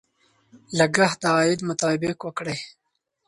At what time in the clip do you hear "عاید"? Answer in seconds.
1.35-1.59